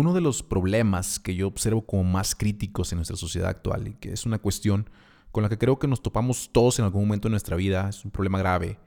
[0.00, 3.92] Uno de los problemas que yo observo como más críticos en nuestra sociedad actual y
[3.96, 4.88] que es una cuestión
[5.30, 8.02] con la que creo que nos topamos todos en algún momento de nuestra vida, es
[8.02, 8.78] un problema grave,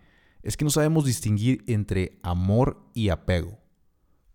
[0.42, 3.60] es que no sabemos distinguir entre amor y apego.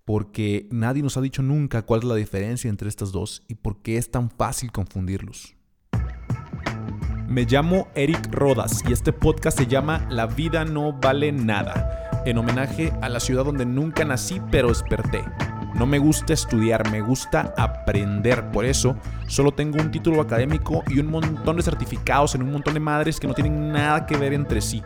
[0.04, 3.82] Porque nadie nos ha dicho nunca cuál es la diferencia entre estas dos y por
[3.82, 5.56] qué es tan fácil confundirlos.
[7.26, 12.38] Me llamo Eric Rodas y este podcast se llama La vida no vale nada, en
[12.38, 15.24] homenaje a la ciudad donde nunca nací pero desperté.
[15.74, 18.50] No me gusta estudiar, me gusta aprender.
[18.50, 22.74] Por eso solo tengo un título académico y un montón de certificados en un montón
[22.74, 24.82] de madres que no tienen nada que ver entre sí.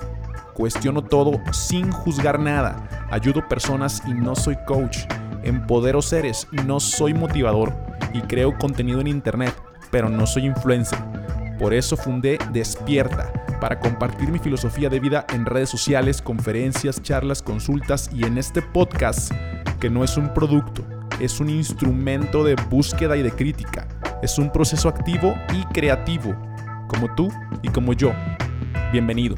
[0.54, 3.06] Cuestiono todo sin juzgar nada.
[3.10, 4.98] Ayudo personas y no soy coach.
[5.42, 7.72] Empodero seres, no soy motivador.
[8.12, 9.54] Y creo contenido en internet,
[9.90, 10.98] pero no soy influencer.
[11.58, 13.32] Por eso fundé Despierta,
[13.62, 18.60] para compartir mi filosofía de vida en redes sociales, conferencias, charlas, consultas y en este
[18.60, 19.30] podcast,
[19.78, 20.84] que no es un producto,
[21.20, 23.86] es un instrumento de búsqueda y de crítica.
[24.20, 26.36] Es un proceso activo y creativo,
[26.88, 27.30] como tú
[27.62, 28.12] y como yo.
[28.90, 29.36] Bienvenido.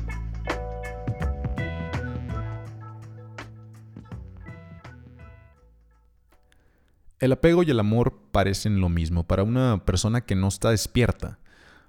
[7.18, 11.40] El apego y el amor parecen lo mismo para una persona que no está despierta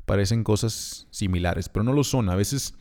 [0.06, 2.30] parecen cosas similares, pero no lo son.
[2.30, 2.76] A veces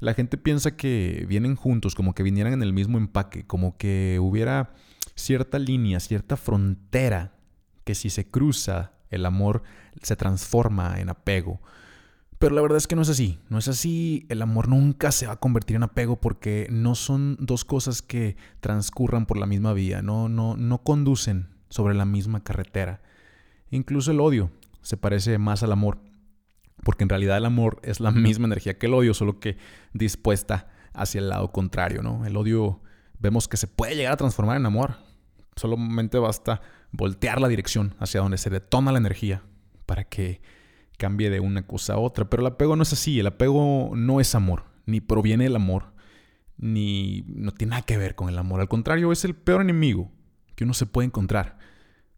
[0.00, 4.18] la gente piensa que vienen juntos, como que vinieran en el mismo empaque, como que
[4.20, 4.72] hubiera
[5.14, 7.34] cierta línea, cierta frontera,
[7.84, 9.62] que si se cruza, el amor
[10.02, 11.60] se transforma en apego.
[12.38, 15.26] Pero la verdad es que no es así, no es así, el amor nunca se
[15.26, 19.72] va a convertir en apego porque no son dos cosas que transcurran por la misma
[19.72, 23.02] vía, no, no, no conducen sobre la misma carretera.
[23.70, 25.98] Incluso el odio se parece más al amor
[26.88, 29.58] porque en realidad el amor es la misma energía que el odio, solo que
[29.92, 32.24] dispuesta hacia el lado contrario, ¿no?
[32.24, 32.80] El odio
[33.18, 34.94] vemos que se puede llegar a transformar en amor.
[35.54, 39.42] Solamente basta voltear la dirección hacia donde se detona la energía
[39.84, 40.40] para que
[40.96, 42.30] cambie de una cosa a otra.
[42.30, 45.92] Pero el apego no es así, el apego no es amor, ni proviene del amor,
[46.56, 48.62] ni no tiene nada que ver con el amor.
[48.62, 50.10] Al contrario, es el peor enemigo
[50.54, 51.58] que uno se puede encontrar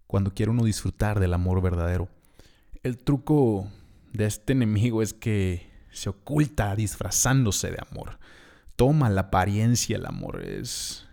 [0.06, 2.08] cuando quiere uno disfrutar del amor verdadero.
[2.84, 3.68] El truco
[4.12, 8.18] de este enemigo es que se oculta disfrazándose de amor.
[8.76, 10.42] Toma la apariencia del amor.
[10.42, 11.06] Es,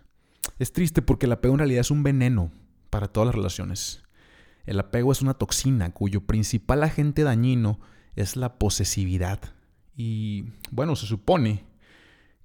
[0.60, 2.52] es triste porque el apego en realidad es un veneno
[2.90, 4.04] para todas las relaciones.
[4.66, 7.80] El apego es una toxina cuyo principal agente dañino
[8.16, 9.40] es la posesividad.
[9.96, 11.66] Y bueno, se supone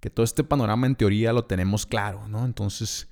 [0.01, 2.45] que todo este panorama en teoría lo tenemos claro, ¿no?
[2.45, 3.09] Entonces,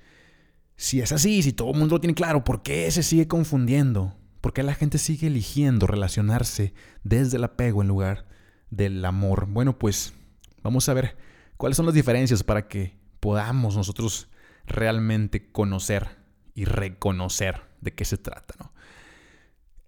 [0.77, 4.17] si es así, si todo el mundo lo tiene claro, ¿por qué se sigue confundiendo?
[4.41, 6.73] ¿Por qué la gente sigue eligiendo relacionarse
[7.05, 8.27] desde el apego en lugar
[8.71, 9.47] del amor?
[9.47, 10.15] Bueno, pues
[10.63, 11.17] vamos a ver
[11.57, 14.29] cuáles son las diferencias para que podamos nosotros
[14.67, 16.09] realmente conocer
[16.55, 18.73] y reconocer de qué se trata, ¿no?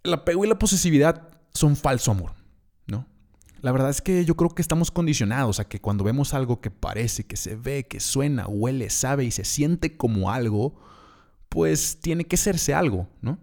[0.03, 2.33] El apego y la posesividad son falso amor,
[2.87, 3.07] ¿no?
[3.61, 6.69] La verdad es que yo creo que estamos condicionados a que cuando vemos algo que
[6.69, 10.75] parece, que se ve, que suena, huele, sabe y se siente como algo,
[11.47, 13.39] pues tiene que serse algo, ¿no?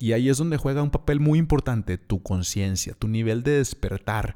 [0.00, 4.34] Y ahí es donde juega un papel muy importante tu conciencia, tu nivel de despertar,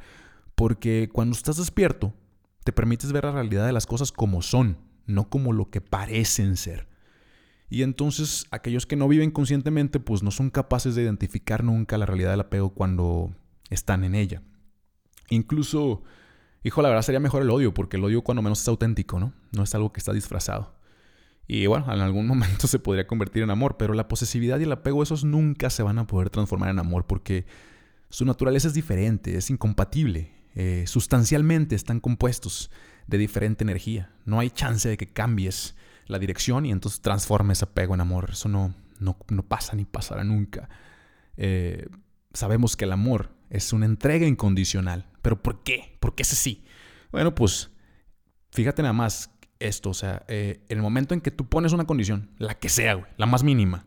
[0.55, 2.13] porque cuando estás despierto,
[2.65, 4.77] te permites ver la realidad de las cosas como son,
[5.07, 6.87] no como lo que parecen ser.
[7.71, 12.05] Y entonces aquellos que no viven conscientemente, pues no son capaces de identificar nunca la
[12.05, 13.35] realidad del apego cuando
[13.71, 14.43] están en ella.
[15.31, 16.03] Incluso,
[16.63, 19.33] hijo, la verdad sería mejor el odio, porque el odio cuando menos es auténtico, ¿no?
[19.53, 20.75] No es algo que está disfrazado.
[21.47, 24.73] Y bueno, en algún momento se podría convertir en amor, pero la posesividad y el
[24.73, 27.47] apego, esos nunca se van a poder transformar en amor porque
[28.09, 30.33] su naturaleza es diferente, es incompatible.
[30.55, 32.71] Eh, sustancialmente están compuestos
[33.07, 34.13] de diferente energía.
[34.25, 35.75] No hay chance de que cambies
[36.07, 38.31] la dirección y entonces transformes apego en amor.
[38.33, 40.69] Eso no, no, pasa ni pasará nunca.
[41.37, 41.89] Eh,
[42.33, 45.07] sabemos que el amor es una entrega incondicional.
[45.23, 45.97] ¿Pero por qué?
[46.01, 46.65] ¿Por qué es así?
[47.11, 47.71] Bueno, pues
[48.51, 49.34] fíjate nada más
[49.65, 53.09] esto, o sea, eh, el momento en que tú pones una condición, la que sea,
[53.17, 53.87] la más mínima,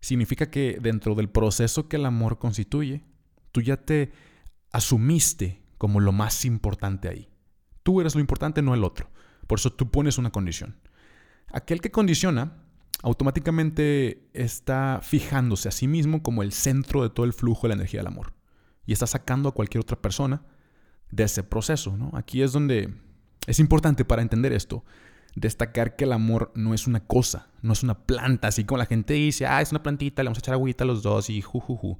[0.00, 3.04] significa que dentro del proceso que el amor constituye,
[3.52, 4.12] tú ya te
[4.72, 7.28] asumiste como lo más importante ahí.
[7.82, 9.10] Tú eres lo importante, no el otro.
[9.46, 10.76] Por eso tú pones una condición.
[11.52, 12.64] Aquel que condiciona
[13.02, 17.74] automáticamente está fijándose a sí mismo como el centro de todo el flujo de la
[17.74, 18.32] energía del amor.
[18.86, 20.42] Y está sacando a cualquier otra persona
[21.10, 21.96] de ese proceso.
[21.96, 22.10] ¿no?
[22.14, 22.94] Aquí es donde
[23.46, 24.84] es importante para entender esto
[25.34, 28.86] destacar que el amor no es una cosa, no es una planta, así como la
[28.86, 31.40] gente dice, ah, es una plantita, le vamos a echar agüita a los dos y
[31.40, 31.98] jujuju.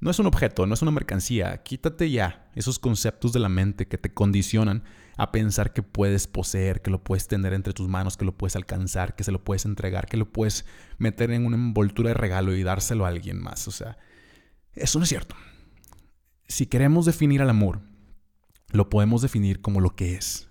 [0.00, 1.62] no es un objeto, no es una mercancía.
[1.62, 4.82] Quítate ya esos conceptos de la mente que te condicionan
[5.16, 8.56] a pensar que puedes poseer, que lo puedes tener entre tus manos, que lo puedes
[8.56, 10.66] alcanzar, que se lo puedes entregar, que lo puedes
[10.98, 13.66] meter en una envoltura de regalo y dárselo a alguien más.
[13.68, 13.96] O sea,
[14.74, 15.36] eso no es cierto.
[16.48, 17.80] Si queremos definir al amor,
[18.72, 20.50] lo podemos definir como lo que es.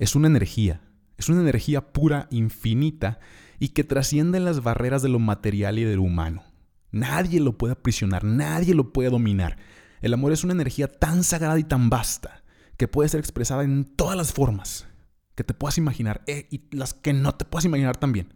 [0.00, 0.80] Es una energía,
[1.18, 3.20] es una energía pura, infinita
[3.58, 6.42] y que trasciende las barreras de lo material y de lo humano.
[6.90, 9.58] Nadie lo puede aprisionar, nadie lo puede dominar.
[10.00, 12.42] El amor es una energía tan sagrada y tan vasta
[12.78, 14.86] que puede ser expresada en todas las formas
[15.34, 18.32] que te puedas imaginar eh, y las que no te puedas imaginar también.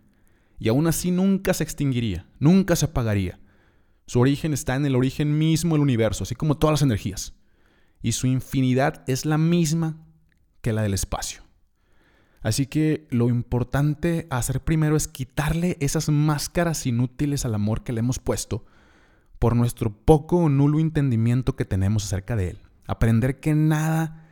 [0.59, 3.41] Y aún así nunca se extinguiría, nunca se apagaría.
[4.07, 7.33] Su origen está en el origen mismo del universo, así como todas las energías.
[8.03, 9.97] Y su infinidad es la misma
[10.61, 11.44] que la del espacio.
[12.45, 17.95] Así que lo importante a hacer primero es quitarle esas máscaras inútiles al amor que
[17.95, 18.67] le hemos puesto
[19.39, 22.59] por nuestro poco o nulo entendimiento que tenemos acerca de él.
[22.87, 24.29] Aprender que nada,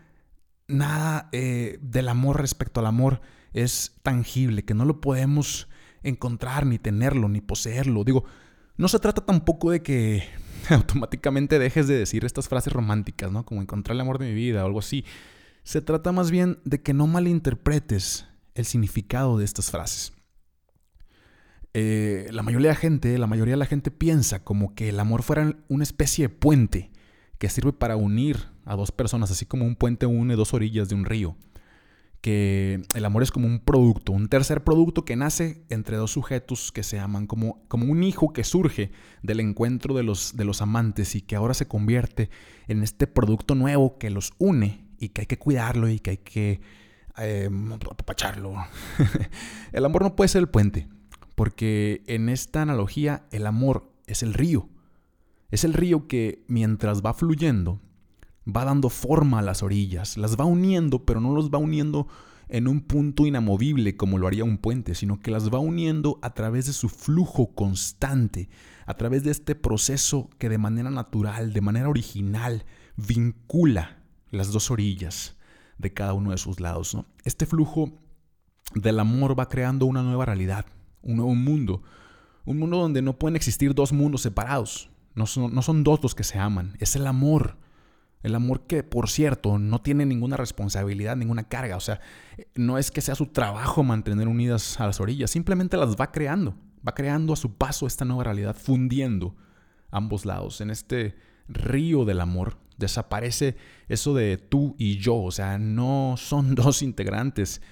[0.68, 3.22] nada eh, del amor respecto al amor
[3.54, 5.68] es tangible, que no lo podemos
[6.02, 8.04] encontrar, ni tenerlo, ni poseerlo.
[8.04, 8.24] Digo,
[8.76, 10.22] no se trata tampoco de que
[10.68, 13.46] automáticamente dejes de decir estas frases románticas, ¿no?
[13.46, 15.06] Como encontrar el amor de mi vida o algo así.
[15.64, 20.12] Se trata más bien de que no malinterpretes el significado de estas frases.
[21.74, 25.00] Eh, la mayoría de la gente, la mayoría de la gente piensa como que el
[25.00, 26.90] amor fuera una especie de puente
[27.38, 30.94] que sirve para unir a dos personas, así como un puente une dos orillas de
[30.94, 31.36] un río.
[32.20, 36.70] Que el amor es como un producto, un tercer producto que nace entre dos sujetos
[36.70, 38.92] que se aman, como, como un hijo que surge
[39.22, 42.30] del encuentro de los, de los amantes y que ahora se convierte
[42.68, 46.16] en este producto nuevo que los une y que hay que cuidarlo y que hay
[46.18, 46.60] que
[47.18, 47.50] eh,
[49.72, 50.88] el amor no puede ser el puente,
[51.34, 54.68] porque en esta analogía el amor es el río.
[55.50, 57.80] Es el río que mientras va fluyendo,
[58.46, 62.06] va dando forma a las orillas, las va uniendo, pero no los va uniendo
[62.48, 66.32] en un punto inamovible como lo haría un puente, sino que las va uniendo a
[66.32, 68.48] través de su flujo constante,
[68.86, 72.64] a través de este proceso que de manera natural, de manera original,
[72.96, 74.01] vincula
[74.32, 75.36] las dos orillas
[75.78, 76.94] de cada uno de sus lados.
[76.94, 77.06] ¿no?
[77.24, 77.92] Este flujo
[78.74, 80.66] del amor va creando una nueva realidad,
[81.02, 81.82] un nuevo mundo,
[82.44, 86.14] un mundo donde no pueden existir dos mundos separados, no son, no son dos los
[86.14, 87.58] que se aman, es el amor.
[88.22, 91.76] El amor que, por cierto, no tiene ninguna responsabilidad, ninguna carga.
[91.76, 92.00] O sea,
[92.54, 96.54] no es que sea su trabajo mantener unidas a las orillas, simplemente las va creando.
[96.86, 99.34] Va creando a su paso esta nueva realidad, fundiendo
[99.90, 101.16] ambos lados en este
[101.48, 103.56] río del amor desaparece
[103.88, 107.62] eso de tú y yo, o sea, no son dos integrantes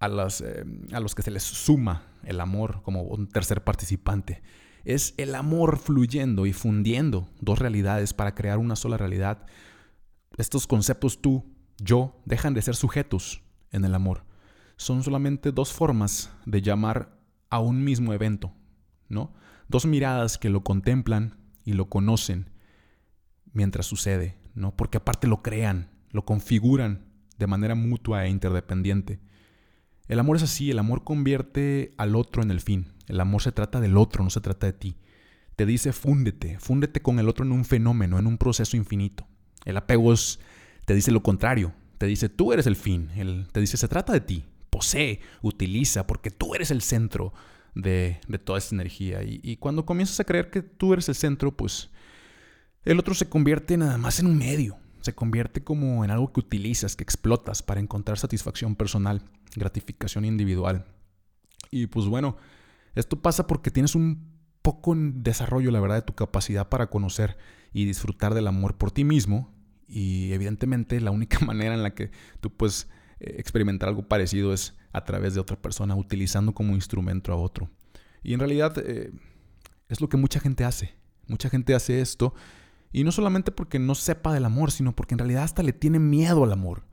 [0.00, 4.42] a, las, eh, a los que se les suma el amor como un tercer participante.
[4.84, 9.46] Es el amor fluyendo y fundiendo dos realidades para crear una sola realidad.
[10.36, 11.44] Estos conceptos tú,
[11.78, 14.24] yo, dejan de ser sujetos en el amor.
[14.76, 17.18] Son solamente dos formas de llamar
[17.50, 18.52] a un mismo evento,
[19.08, 19.34] ¿no?
[19.68, 22.50] Dos miradas que lo contemplan y lo conocen
[23.52, 24.74] mientras sucede, ¿no?
[24.74, 27.06] Porque aparte lo crean, lo configuran
[27.38, 29.20] de manera mutua e interdependiente.
[30.08, 32.92] El amor es así, el amor convierte al otro en el fin.
[33.06, 34.96] El amor se trata del otro, no se trata de ti.
[35.56, 39.26] Te dice fúndete, fúndete con el otro en un fenómeno, en un proceso infinito.
[39.64, 40.14] El apego
[40.86, 43.10] te dice lo contrario, te dice tú eres el fin,
[43.52, 47.32] te dice se trata de ti, posee, utiliza, porque tú eres el centro
[47.74, 49.22] de, toda esa energía.
[49.22, 51.90] Y, y, cuando comienzas a creer que tú eres el centro, pues
[52.88, 56.40] el otro se convierte nada más en un medio, se convierte como en algo que
[56.40, 59.22] utilizas, que explotas para encontrar satisfacción personal,
[59.54, 60.86] gratificación individual.
[61.70, 62.38] Y pues bueno,
[62.94, 67.36] esto pasa porque tienes un poco en desarrollo, la verdad, de tu capacidad para conocer
[67.74, 69.54] y disfrutar del amor por ti mismo.
[69.86, 72.88] Y evidentemente la única manera en la que tú puedes
[73.20, 77.68] eh, experimentar algo parecido es a través de otra persona, utilizando como instrumento a otro.
[78.22, 79.12] Y en realidad eh,
[79.90, 80.94] es lo que mucha gente hace.
[81.26, 82.32] Mucha gente hace esto
[82.92, 85.98] y no solamente porque no sepa del amor, sino porque en realidad hasta le tiene
[85.98, 86.84] miedo al amor.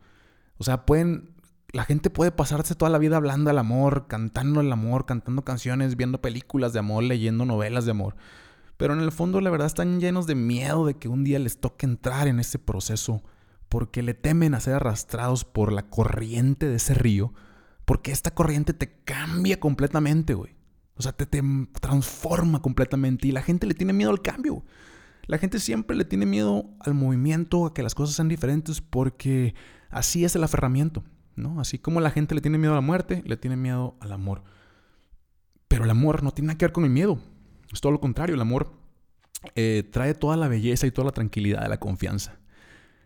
[0.58, 1.36] O sea, pueden,
[1.72, 5.96] la gente puede pasarse toda la vida hablando del amor, cantando el amor, cantando canciones,
[5.96, 8.16] viendo películas de amor, leyendo novelas de amor.
[8.78, 11.60] Pero en el fondo la verdad están llenos de miedo de que un día les
[11.60, 13.24] toque entrar en ese proceso
[13.70, 17.34] porque le temen a ser arrastrados por la corriente de ese río,
[17.86, 20.56] porque esta corriente te cambia completamente, güey.
[20.98, 21.42] O sea, te, te
[21.82, 24.64] transforma completamente y la gente le tiene miedo al cambio.
[25.28, 29.56] La gente siempre le tiene miedo al movimiento, a que las cosas sean diferentes, porque
[29.90, 31.04] así es el aferramiento,
[31.36, 31.60] ¿no?
[31.60, 34.44] Así como la gente le tiene miedo a la muerte, le tiene miedo al amor.
[35.68, 37.20] Pero el amor no tiene nada que ver con el miedo.
[37.74, 38.36] Es todo lo contrario.
[38.36, 38.72] El amor
[39.56, 42.38] eh, trae toda la belleza y toda la tranquilidad de la confianza.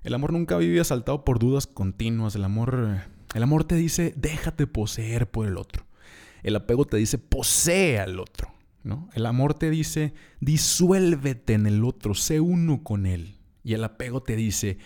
[0.04, 2.36] El amor nunca vive asaltado por dudas continuas.
[2.36, 3.00] El amor,
[3.34, 5.86] el amor te dice, déjate poseer por el otro.
[6.44, 8.54] El apego te dice, posee al otro.
[9.14, 13.38] El amor te dice, disuélvete en el otro, sé uno con él.
[13.64, 14.78] Y el apego te dice,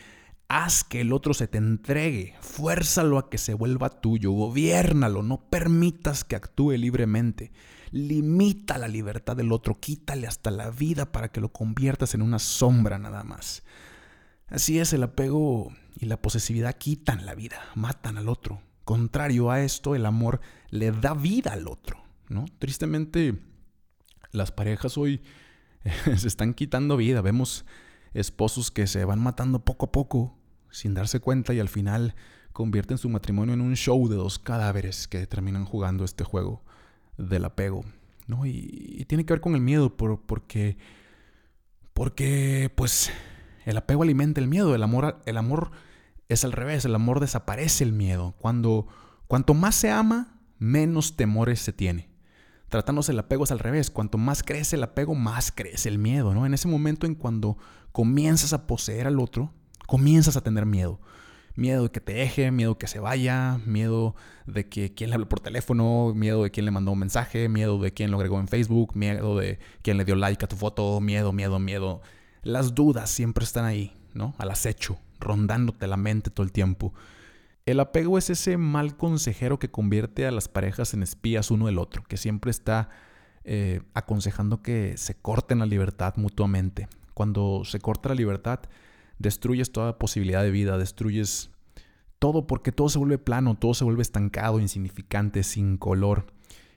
[0.47, 5.49] haz que el otro se te entregue, fuérzalo a que se vuelva tuyo, gobiernalo, no
[5.49, 7.51] permitas que actúe libremente.
[7.91, 12.39] Limita la libertad del otro, quítale hasta la vida para que lo conviertas en una
[12.39, 13.63] sombra nada más.
[14.47, 18.61] Así es, el apego y la posesividad quitan la vida, matan al otro.
[18.83, 22.45] Contrario a esto, el amor le da vida al otro, ¿no?
[22.59, 23.39] Tristemente,
[24.33, 25.21] las parejas hoy
[26.17, 27.21] se están quitando vida.
[27.21, 27.65] Vemos
[28.13, 30.37] esposos que se van matando poco a poco
[30.69, 32.15] sin darse cuenta y al final
[32.51, 36.63] convierten su matrimonio en un show de dos cadáveres que terminan jugando este juego
[37.17, 37.85] del apego.
[38.27, 38.45] ¿no?
[38.45, 40.77] Y, tiene que ver con el miedo, por, porque,
[41.93, 43.11] porque pues
[43.65, 45.71] el apego alimenta el miedo, el amor, el amor
[46.29, 48.33] es al revés, el amor desaparece el miedo.
[48.39, 48.87] Cuando,
[49.27, 52.12] cuanto más se ama, menos temores se tiene.
[52.73, 56.33] Tratándose el apego es al revés, cuanto más crece el apego, más crece el miedo,
[56.33, 56.47] ¿no?
[56.47, 57.55] En ese momento en cuando
[57.91, 59.51] comienzas a poseer al otro,
[59.85, 60.99] comienzas a tener miedo.
[61.55, 64.15] Miedo de que te deje, miedo de que se vaya, miedo
[64.47, 67.77] de que quién le habló por teléfono, miedo de quién le mandó un mensaje, miedo
[67.77, 70.99] de quién lo agregó en Facebook, miedo de quién le dio like a tu foto,
[70.99, 72.01] miedo, miedo, miedo.
[72.41, 74.33] Las dudas siempre están ahí, ¿no?
[74.39, 76.91] Al acecho, rondándote la mente todo el tiempo.
[77.65, 81.77] El apego es ese mal consejero que convierte a las parejas en espías uno del
[81.77, 82.89] otro, que siempre está
[83.45, 86.89] eh, aconsejando que se corten la libertad mutuamente.
[87.13, 88.59] Cuando se corta la libertad,
[89.17, 91.51] destruyes toda posibilidad de vida, destruyes
[92.19, 96.33] todo porque todo se vuelve plano, todo se vuelve estancado, insignificante, sin color.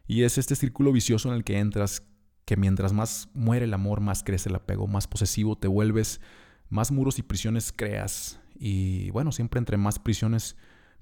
[0.07, 2.05] Y es este círculo vicioso en el que entras,
[2.45, 6.21] que mientras más muere el amor, más crece el apego, más posesivo te vuelves,
[6.69, 8.39] más muros y prisiones creas.
[8.57, 10.57] Y bueno, siempre entre más prisiones,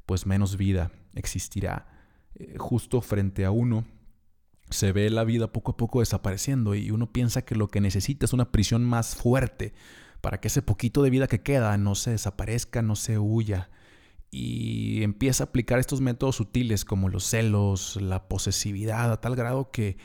[0.07, 1.87] pues menos vida existirá.
[2.35, 3.85] Eh, justo frente a uno
[4.71, 8.25] se ve la vida poco a poco desapareciendo y uno piensa que lo que necesita
[8.25, 9.73] es una prisión más fuerte,
[10.21, 13.71] para que ese poquito de vida que queda no se desaparezca, no se huya.
[14.31, 19.71] Y empieza a aplicar estos métodos sutiles como los celos, la posesividad, a tal grado
[19.71, 19.99] que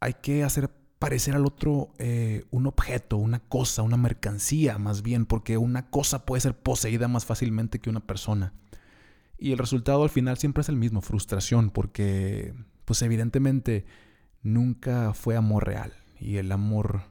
[0.00, 0.68] hay que hacer
[0.98, 6.26] parecer al otro eh, un objeto, una cosa, una mercancía más bien, porque una cosa
[6.26, 8.52] puede ser poseída más fácilmente que una persona.
[9.38, 13.84] Y el resultado al final siempre es el mismo, frustración, porque pues evidentemente
[14.42, 15.92] nunca fue amor real.
[16.18, 17.02] Y el amor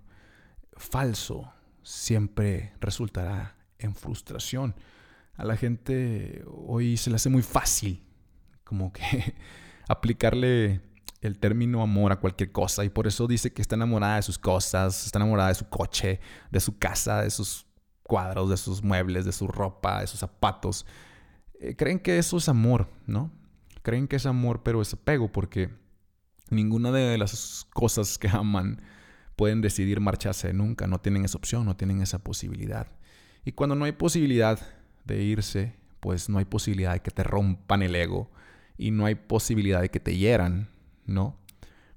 [0.73, 1.53] falso
[1.83, 4.75] siempre resultará en frustración.
[5.35, 8.03] A la gente hoy se le hace muy fácil
[8.63, 9.35] como que
[9.87, 10.81] aplicarle
[11.21, 14.37] el término amor a cualquier cosa y por eso dice que está enamorada de sus
[14.37, 16.19] cosas, está enamorada de su coche,
[16.51, 17.65] de su casa, de sus
[18.03, 20.85] cuadros, de sus muebles, de su ropa, de sus zapatos.
[21.59, 23.31] Eh, creen que eso es amor, ¿no?
[23.81, 25.69] Creen que es amor, pero es apego porque
[26.49, 28.81] ninguna de las cosas que aman
[29.35, 32.87] pueden decidir marcharse nunca, no tienen esa opción, no tienen esa posibilidad.
[33.43, 34.59] Y cuando no hay posibilidad
[35.05, 38.31] de irse, pues no hay posibilidad de que te rompan el ego
[38.77, 40.69] y no hay posibilidad de que te hieran,
[41.05, 41.37] ¿no?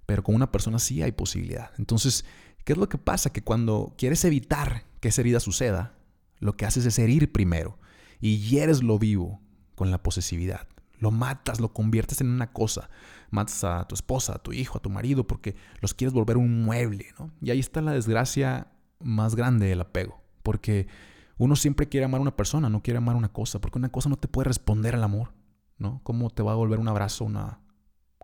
[0.07, 1.71] Pero con una persona sí hay posibilidad.
[1.79, 2.25] Entonces,
[2.65, 3.31] ¿qué es lo que pasa?
[3.31, 5.95] Que cuando quieres evitar que esa herida suceda,
[6.39, 7.79] lo que haces es herir primero
[8.21, 9.41] y hieres lo vivo
[9.79, 10.67] con la posesividad.
[10.99, 12.91] Lo matas, lo conviertes en una cosa.
[13.31, 16.65] Matas a tu esposa, a tu hijo, a tu marido, porque los quieres volver un
[16.65, 17.31] mueble, ¿no?
[17.41, 20.21] Y ahí está la desgracia más grande del apego.
[20.43, 20.89] Porque
[21.37, 24.09] uno siempre quiere amar a una persona, no quiere amar una cosa, porque una cosa
[24.09, 25.33] no te puede responder al amor,
[25.79, 26.01] ¿no?
[26.03, 27.61] ¿Cómo te va a devolver un abrazo una,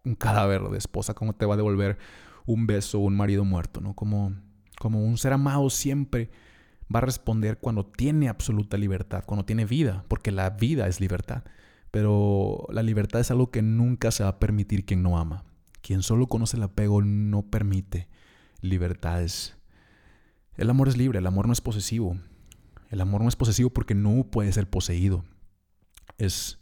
[0.04, 1.14] un cadáver de esposa?
[1.14, 1.98] ¿Cómo te va a devolver
[2.46, 3.94] un beso un marido muerto, ¿no?
[3.94, 4.34] Como,
[4.80, 6.30] como un ser amado siempre
[6.92, 11.44] va a responder cuando tiene absoluta libertad, cuando tiene vida, porque la vida es libertad.
[11.90, 15.44] Pero la libertad es algo que nunca se va a permitir quien no ama.
[15.80, 18.08] Quien solo conoce el apego no permite
[18.60, 19.56] libertades.
[20.56, 22.18] El amor es libre, el amor no es posesivo.
[22.90, 25.24] El amor no es posesivo porque no puede ser poseído.
[26.18, 26.60] Es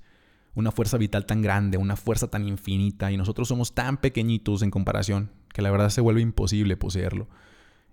[0.55, 4.71] una fuerza vital tan grande, una fuerza tan infinita y nosotros somos tan pequeñitos en
[4.71, 7.29] comparación que la verdad se vuelve imposible poseerlo.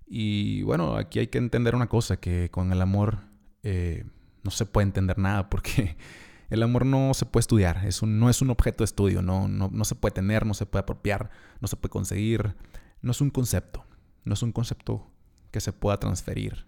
[0.09, 3.19] Y bueno, aquí hay que entender una cosa, que con el amor
[3.61, 4.05] eh,
[4.43, 5.97] no se puede entender nada porque
[6.49, 9.47] el amor no se puede estudiar, es un, no es un objeto de estudio, no,
[9.47, 11.29] no, se puede tener, no se puede apropiar,
[11.61, 12.55] no se puede conseguir,
[13.03, 13.85] no es un concepto,
[14.25, 15.07] no es un concepto
[15.51, 16.65] que se pueda transferir.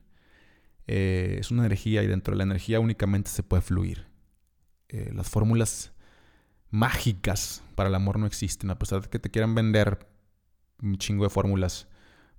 [0.86, 4.07] Eh, es una energía y dentro de la energía únicamente se puede fluir.
[4.89, 5.93] Eh, las fórmulas
[6.69, 10.07] mágicas para el amor no existen, a pesar de que te quieran vender
[10.81, 11.88] un chingo de fórmulas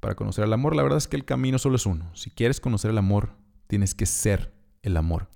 [0.03, 0.75] para conocer el amor?
[0.75, 2.11] La verdad es que el camino solo es uno.
[2.15, 3.37] Si quieres conocer el amor,
[3.69, 5.29] tienes que ser el amor.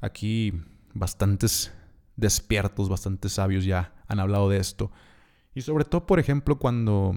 [0.00, 0.52] Aquí
[0.94, 1.72] bastantes
[2.16, 4.90] despiertos, bastantes sabios ya han hablado de esto.
[5.54, 7.14] Y sobre todo, por ejemplo, cuando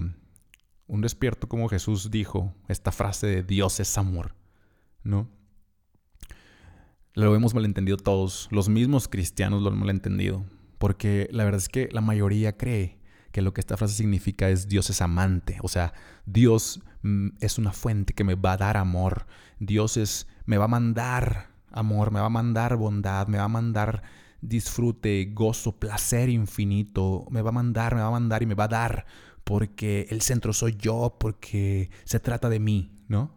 [0.86, 4.36] un despierto como Jesús dijo esta frase de Dios es amor,
[5.02, 5.28] ¿no?
[7.14, 10.44] Lo hemos malentendido todos, los mismos cristianos lo han malentendido,
[10.78, 13.01] porque la verdad es que la mayoría cree
[13.32, 15.92] que lo que esta frase significa es Dios es amante, o sea,
[16.26, 19.26] Dios mm, es una fuente que me va a dar amor,
[19.58, 23.48] Dios es, me va a mandar amor, me va a mandar bondad, me va a
[23.48, 24.02] mandar
[24.42, 28.64] disfrute, gozo, placer infinito, me va a mandar, me va a mandar y me va
[28.64, 29.06] a dar,
[29.44, 33.34] porque el centro soy yo, porque se trata de mí, ¿no?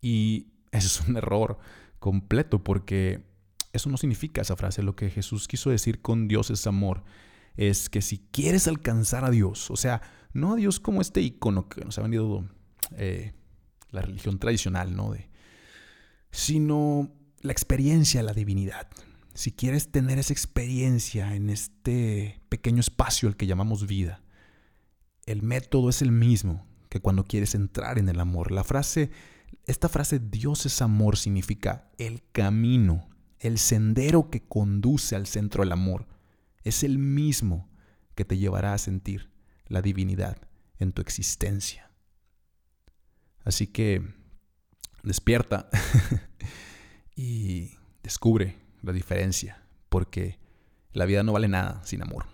[0.00, 1.58] Y eso es un error
[1.98, 3.24] completo, porque
[3.72, 4.82] eso no significa esa frase.
[4.82, 7.02] Lo que Jesús quiso decir con Dios es amor,
[7.56, 11.68] es que si quieres alcanzar a Dios, o sea, no a Dios como este icono
[11.68, 12.44] que nos ha venido
[12.96, 13.32] eh,
[13.90, 15.12] la religión tradicional, ¿no?
[15.12, 15.28] De,
[16.30, 18.88] sino la experiencia la divinidad.
[19.34, 24.22] Si quieres tener esa experiencia en este pequeño espacio al que llamamos vida,
[25.26, 28.52] el método es el mismo que cuando quieres entrar en el amor.
[28.52, 29.10] La frase,
[29.66, 33.08] esta frase Dios es amor significa el camino,
[33.40, 36.06] el sendero que conduce al centro del amor.
[36.64, 37.70] Es el mismo
[38.14, 39.30] que te llevará a sentir
[39.66, 40.38] la divinidad
[40.78, 41.90] en tu existencia.
[43.44, 44.02] Así que
[45.02, 45.68] despierta
[47.16, 47.70] y
[48.02, 50.38] descubre la diferencia, porque
[50.92, 52.33] la vida no vale nada sin amor.